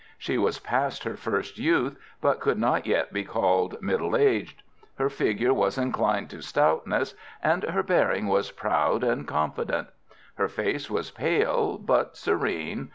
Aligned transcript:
She 0.17 0.39
was 0.39 0.57
past 0.57 1.03
her 1.03 1.15
first 1.15 1.59
youth, 1.59 1.95
but 2.21 2.39
could 2.39 2.57
not 2.57 2.87
yet 2.87 3.13
be 3.13 3.23
called 3.23 3.79
middle 3.83 4.15
aged. 4.17 4.63
Her 4.95 5.11
figure 5.11 5.53
was 5.53 5.77
inclined 5.77 6.31
to 6.31 6.41
stoutness, 6.41 7.13
and 7.43 7.61
her 7.65 7.83
bearing 7.83 8.25
was 8.27 8.49
proud 8.49 9.03
and 9.03 9.27
confident. 9.27 9.89
Her 10.39 10.47
face 10.47 10.89
was 10.89 11.11
pale, 11.11 11.77
but 11.77 12.17
serene. 12.17 12.89